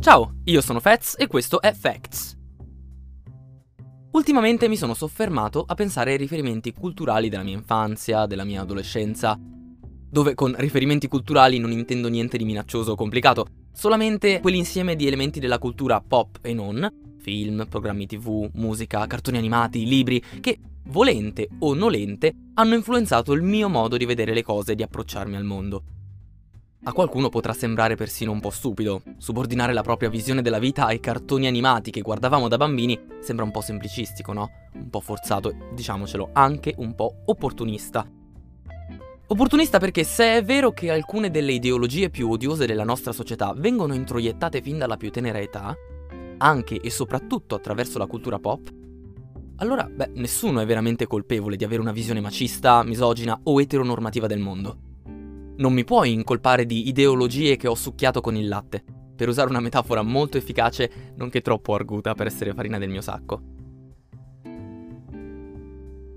[0.00, 2.34] Ciao, io sono Fats e questo è Facts.
[4.12, 9.38] Ultimamente mi sono soffermato a pensare ai riferimenti culturali della mia infanzia, della mia adolescenza,
[9.38, 13.44] dove con riferimenti culturali non intendo niente di minaccioso o complicato,
[13.74, 19.84] solamente quell'insieme di elementi della cultura pop e non, film, programmi tv, musica, cartoni animati,
[19.84, 24.76] libri, che, volente o nolente, hanno influenzato il mio modo di vedere le cose e
[24.76, 25.82] di approcciarmi al mondo.
[26.82, 29.02] A qualcuno potrà sembrare persino un po' stupido.
[29.18, 33.50] Subordinare la propria visione della vita ai cartoni animati che guardavamo da bambini sembra un
[33.50, 34.50] po' semplicistico, no?
[34.72, 38.10] Un po' forzato, diciamocelo, anche un po' opportunista.
[39.26, 43.92] Opportunista perché se è vero che alcune delle ideologie più odiose della nostra società vengono
[43.92, 45.76] introiettate fin dalla più tenera età,
[46.38, 48.72] anche e soprattutto attraverso la cultura pop,
[49.56, 54.38] allora, beh, nessuno è veramente colpevole di avere una visione macista, misogina o eteronormativa del
[54.38, 54.89] mondo.
[55.60, 58.82] Non mi puoi incolpare di ideologie che ho succhiato con il latte,
[59.14, 63.42] per usare una metafora molto efficace, nonché troppo arguta per essere farina del mio sacco.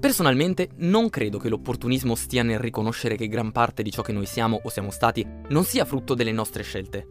[0.00, 4.24] Personalmente non credo che l'opportunismo stia nel riconoscere che gran parte di ciò che noi
[4.24, 7.06] siamo o siamo stati non sia frutto delle nostre scelte.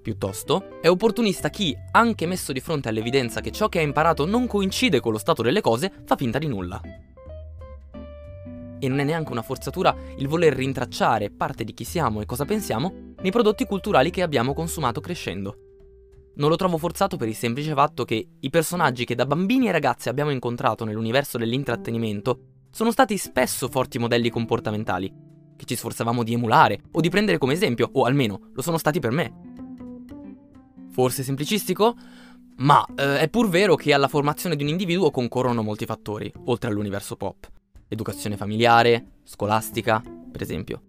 [0.00, 4.46] Piuttosto, è opportunista chi, anche messo di fronte all'evidenza che ciò che ha imparato non
[4.46, 6.80] coincide con lo stato delle cose, fa finta di nulla
[8.78, 12.44] e non è neanche una forzatura il voler rintracciare parte di chi siamo e cosa
[12.44, 15.56] pensiamo nei prodotti culturali che abbiamo consumato crescendo.
[16.36, 19.72] Non lo trovo forzato per il semplice fatto che i personaggi che da bambini e
[19.72, 25.12] ragazzi abbiamo incontrato nell'universo dell'intrattenimento sono stati spesso forti modelli comportamentali,
[25.56, 29.00] che ci sforzavamo di emulare o di prendere come esempio, o almeno lo sono stati
[29.00, 29.32] per me.
[30.90, 31.96] Forse semplicistico?
[32.58, 36.70] Ma eh, è pur vero che alla formazione di un individuo concorrono molti fattori, oltre
[36.70, 37.50] all'universo pop
[37.88, 40.82] educazione familiare, scolastica, per esempio.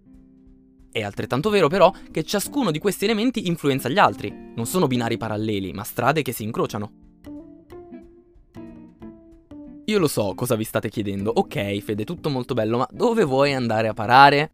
[0.92, 5.17] È altrettanto vero però che ciascuno di questi elementi influenza gli altri, non sono binari
[5.17, 6.91] paralleli, ma strade che si incrociano.
[9.85, 13.53] Io lo so cosa vi state chiedendo, ok Fede, tutto molto bello, ma dove vuoi
[13.53, 14.51] andare a parare?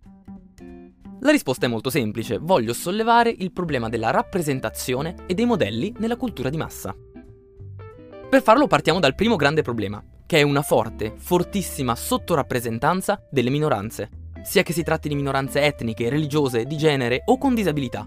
[1.19, 6.17] La risposta è molto semplice, voglio sollevare il problema della rappresentazione e dei modelli nella
[6.17, 6.95] cultura di massa.
[8.29, 14.09] Per farlo partiamo dal primo grande problema, che è una forte, fortissima sottorappresentanza delle minoranze,
[14.43, 18.05] sia che si tratti di minoranze etniche, religiose, di genere o con disabilità.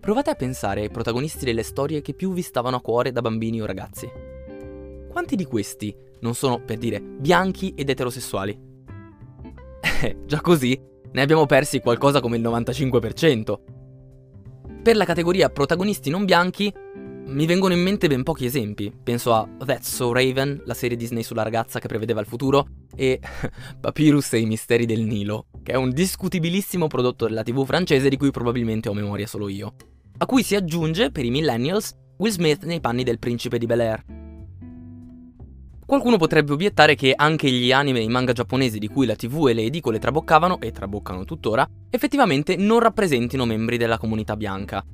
[0.00, 3.60] Provate a pensare ai protagonisti delle storie che più vi stavano a cuore da bambini
[3.60, 4.08] o ragazzi.
[5.10, 8.66] Quanti di questi non sono, per dire, bianchi ed eterosessuali?
[10.00, 10.80] Eh, già così
[11.10, 13.58] ne abbiamo persi qualcosa come il 95%.
[14.80, 16.72] Per la categoria protagonisti non bianchi
[17.28, 18.92] mi vengono in mente ben pochi esempi.
[19.02, 23.20] Penso a That's So Raven, la serie Disney sulla ragazza che prevedeva il futuro, e
[23.80, 28.16] Papyrus e i misteri del Nilo, che è un discutibilissimo prodotto della TV francese di
[28.16, 29.74] cui probabilmente ho memoria solo io.
[30.18, 33.80] A cui si aggiunge, per i millennials, Will Smith nei panni del principe di Bel
[33.80, 34.04] Air.
[35.86, 39.48] Qualcuno potrebbe obiettare che anche gli anime e i manga giapponesi di cui la TV
[39.48, 44.84] e le edicole traboccavano, e traboccano tuttora, effettivamente non rappresentino membri della comunità bianca,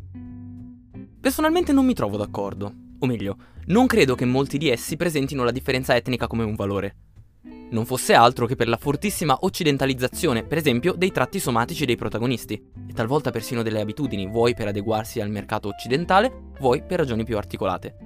[1.25, 2.71] Personalmente non mi trovo d'accordo.
[2.99, 6.97] O meglio, non credo che molti di essi presentino la differenza etnica come un valore.
[7.71, 12.63] Non fosse altro che per la fortissima occidentalizzazione, per esempio, dei tratti somatici dei protagonisti,
[12.87, 17.39] e talvolta persino delle abitudini, vuoi per adeguarsi al mercato occidentale, vuoi per ragioni più
[17.39, 17.97] articolate.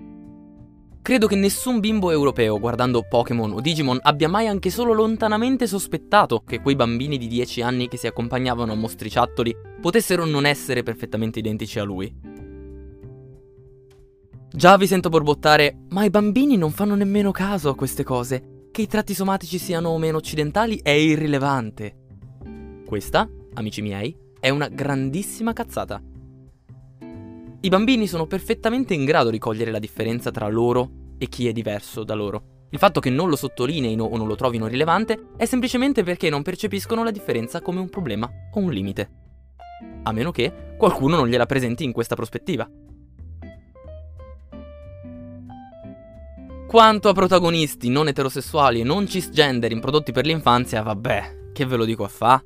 [1.02, 6.44] Credo che nessun bimbo europeo guardando Pokémon o Digimon abbia mai anche solo lontanamente sospettato
[6.46, 11.40] che quei bambini di 10 anni che si accompagnavano a mostriciattoli potessero non essere perfettamente
[11.40, 12.37] identici a lui.
[14.50, 18.68] Già vi sento borbottare, ma i bambini non fanno nemmeno caso a queste cose.
[18.72, 21.96] Che i tratti somatici siano o meno occidentali è irrilevante.
[22.86, 26.00] Questa, amici miei, è una grandissima cazzata.
[27.60, 31.52] I bambini sono perfettamente in grado di cogliere la differenza tra loro e chi è
[31.52, 32.66] diverso da loro.
[32.70, 36.42] Il fatto che non lo sottolineino o non lo trovino rilevante è semplicemente perché non
[36.42, 39.10] percepiscono la differenza come un problema o un limite.
[40.04, 42.68] A meno che qualcuno non gliela presenti in questa prospettiva.
[46.68, 51.76] Quanto a protagonisti non eterosessuali e non cisgender in prodotti per l'infanzia, vabbè, che ve
[51.76, 52.44] lo dico a fa?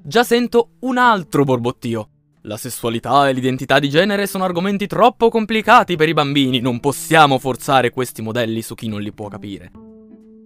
[0.00, 2.10] Già sento un altro borbottio.
[2.42, 7.40] La sessualità e l'identità di genere sono argomenti troppo complicati per i bambini, non possiamo
[7.40, 9.72] forzare questi modelli su chi non li può capire.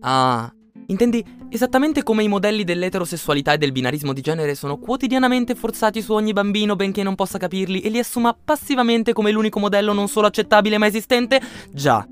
[0.01, 0.51] Ah,
[0.87, 6.13] Intendi esattamente come i modelli dell'eterosessualità e del binarismo di genere sono quotidianamente forzati su
[6.13, 10.27] ogni bambino benché non possa capirli e li assuma passivamente come l'unico modello non solo
[10.27, 11.41] accettabile ma esistente?
[11.71, 12.07] Già,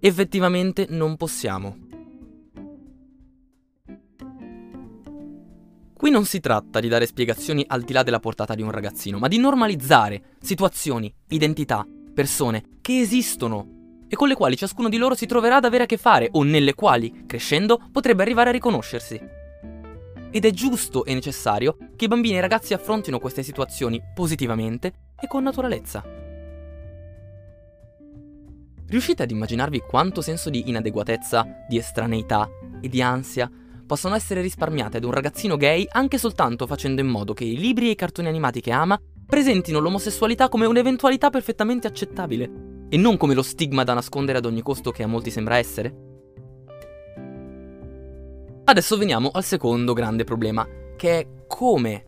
[0.00, 1.76] effettivamente non possiamo.
[5.94, 9.18] Qui non si tratta di dare spiegazioni al di là della portata di un ragazzino,
[9.18, 13.81] ma di normalizzare situazioni, identità, persone che esistono
[14.12, 16.42] e con le quali ciascuno di loro si troverà ad avere a che fare o
[16.42, 19.18] nelle quali, crescendo, potrebbe arrivare a riconoscersi.
[20.30, 24.92] Ed è giusto e necessario che i bambini e i ragazzi affrontino queste situazioni positivamente
[25.18, 26.04] e con naturalezza.
[28.86, 32.46] Riuscite ad immaginarvi quanto senso di inadeguatezza, di estraneità
[32.82, 33.50] e di ansia
[33.86, 37.86] possono essere risparmiate ad un ragazzino gay anche soltanto facendo in modo che i libri
[37.86, 43.32] e i cartoni animati che ama presentino l'omosessualità come un'eventualità perfettamente accettabile e non come
[43.32, 45.94] lo stigma da nascondere ad ogni costo che a molti sembra essere?
[48.64, 52.04] Adesso veniamo al secondo grande problema, che è come,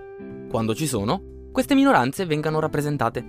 [0.50, 3.24] quando ci sono, queste minoranze vengano rappresentate.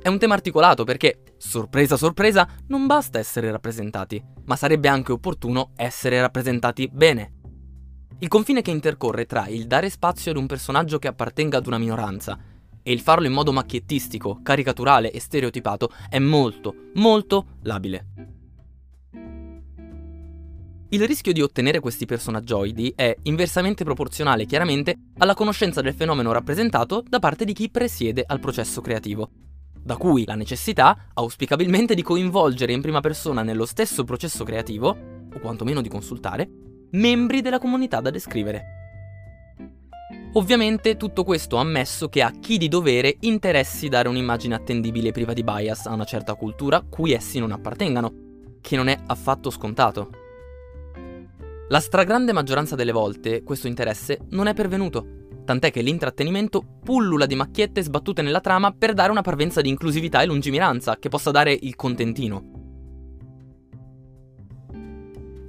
[0.00, 5.72] È un tema articolato perché, sorpresa sorpresa, non basta essere rappresentati, ma sarebbe anche opportuno
[5.76, 7.34] essere rappresentati bene.
[8.20, 11.76] Il confine che intercorre tra il dare spazio ad un personaggio che appartenga ad una
[11.76, 12.56] minoranza
[12.88, 18.06] e il farlo in modo macchiettistico, caricaturale e stereotipato è molto, molto labile.
[20.88, 27.04] Il rischio di ottenere questi personaggioidi è inversamente proporzionale chiaramente alla conoscenza del fenomeno rappresentato
[27.06, 29.28] da parte di chi presiede al processo creativo,
[29.82, 34.96] da cui la necessità, auspicabilmente, di coinvolgere in prima persona nello stesso processo creativo,
[35.30, 36.48] o quantomeno di consultare,
[36.92, 38.77] membri della comunità da descrivere.
[40.34, 45.42] Ovviamente tutto questo ammesso che a chi di dovere interessi dare un'immagine attendibile priva di
[45.42, 48.12] bias a una certa cultura cui essi non appartengano,
[48.60, 50.10] che non è affatto scontato.
[51.68, 55.06] La stragrande maggioranza delle volte questo interesse non è pervenuto,
[55.46, 60.20] tant'è che l'intrattenimento pullula di macchiette sbattute nella trama per dare una parvenza di inclusività
[60.20, 62.57] e lungimiranza che possa dare il contentino.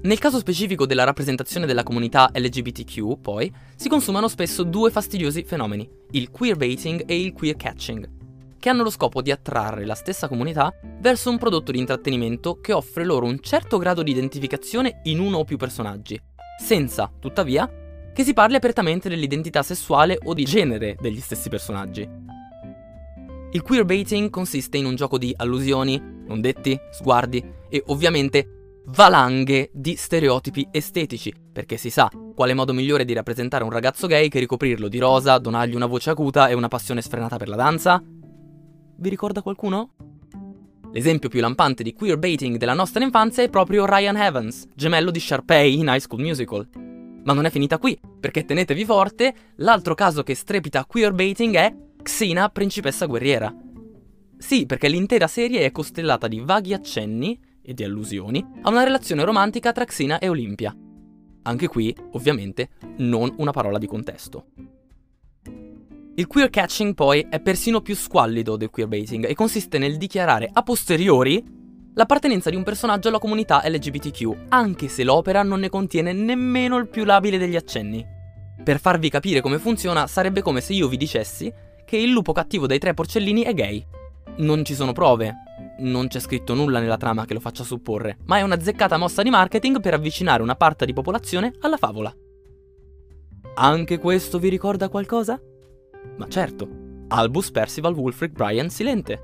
[0.01, 5.89] Nel caso specifico della rappresentazione della comunità LGBTQ, poi, si consumano spesso due fastidiosi fenomeni,
[6.11, 8.09] il queerbaiting e il queer catching,
[8.57, 12.71] che hanno lo scopo di attrarre la stessa comunità verso un prodotto di intrattenimento che
[12.71, 16.17] offre loro un certo grado di identificazione in uno o più personaggi,
[16.57, 17.69] senza, tuttavia,
[18.13, 22.07] che si parli apertamente dell'identità sessuale o di genere degli stessi personaggi.
[23.51, 28.58] Il queerbaiting consiste in un gioco di allusioni, non detti, sguardi e ovviamente
[28.91, 34.29] valanghe di stereotipi estetici, perché si sa quale modo migliore di rappresentare un ragazzo gay
[34.29, 38.01] che ricoprirlo di rosa, donargli una voce acuta e una passione sfrenata per la danza?
[38.01, 39.91] Vi ricorda qualcuno?
[40.91, 45.79] L'esempio più lampante di queerbaiting della nostra infanzia è proprio Ryan Evans, gemello di Sharpay
[45.79, 46.67] in High School Musical.
[47.23, 52.49] Ma non è finita qui, perché tenetevi forte, l'altro caso che strepita queerbaiting è Xena,
[52.49, 53.53] principessa guerriera.
[54.37, 57.39] Sì, perché l'intera serie è costellata di vaghi accenni
[57.69, 60.75] e di allusioni a una relazione romantica tra Xena e Olimpia.
[61.43, 64.47] Anche qui, ovviamente, non una parola di contesto.
[66.15, 70.63] Il queer catching poi è persino più squallido del queerbaiting e consiste nel dichiarare a
[70.63, 71.41] posteriori
[71.93, 76.87] l'appartenenza di un personaggio alla comunità LGBTQ, anche se l'opera non ne contiene nemmeno il
[76.87, 78.03] più labile degli accenni.
[78.63, 81.53] Per farvi capire come funziona, sarebbe come se io vi dicessi
[81.85, 83.85] che il lupo cattivo dei tre porcellini è gay.
[84.37, 85.33] Non ci sono prove,
[85.79, 89.21] non c'è scritto nulla nella trama che lo faccia supporre, ma è una zeccata mossa
[89.21, 92.13] di marketing per avvicinare una parte di popolazione alla favola.
[93.55, 95.39] Anche questo vi ricorda qualcosa?
[96.17, 96.67] Ma certo,
[97.07, 99.23] Albus Percival Wulfric Brian Silente.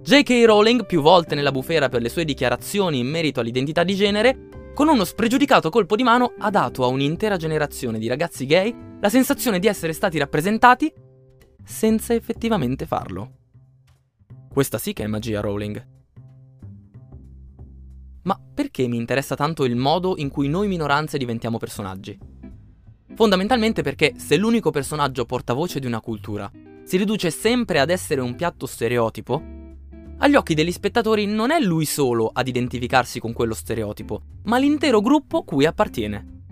[0.00, 0.44] J.K.
[0.44, 4.88] Rowling, più volte nella bufera per le sue dichiarazioni in merito all'identità di genere, con
[4.88, 9.58] uno spregiudicato colpo di mano ha dato a un'intera generazione di ragazzi gay la sensazione
[9.58, 10.92] di essere stati rappresentati
[11.64, 13.43] senza effettivamente farlo.
[14.54, 15.84] Questa sì che è magia Rowling.
[18.22, 22.16] Ma perché mi interessa tanto il modo in cui noi minoranze diventiamo personaggi?
[23.16, 26.48] Fondamentalmente perché se l'unico personaggio portavoce di una cultura
[26.84, 29.42] si riduce sempre ad essere un piatto stereotipo,
[30.18, 35.00] agli occhi degli spettatori non è lui solo ad identificarsi con quello stereotipo, ma l'intero
[35.00, 36.42] gruppo cui appartiene.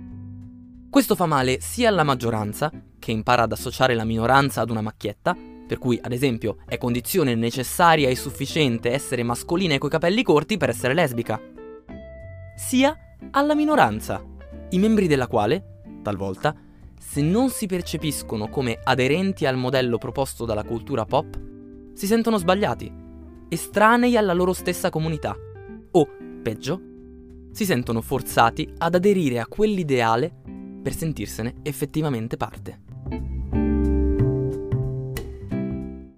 [0.91, 2.69] Questo fa male sia alla maggioranza,
[2.99, 5.37] che impara ad associare la minoranza ad una macchietta,
[5.73, 10.59] per cui ad esempio è condizione necessaria e sufficiente essere mascolina e coi capelli corti
[10.59, 11.41] per essere lesbica,
[12.55, 12.95] sia
[13.31, 14.23] alla minoranza,
[14.69, 16.55] i membri della quale, talvolta,
[17.01, 21.41] se non si percepiscono come aderenti al modello proposto dalla cultura pop,
[21.95, 22.93] si sentono sbagliati,
[23.49, 25.35] estranei alla loro stessa comunità,
[25.91, 26.09] o,
[26.43, 26.83] peggio,
[27.51, 30.35] si sentono forzati ad aderire a quell'ideale
[30.83, 32.92] per sentirsene effettivamente parte.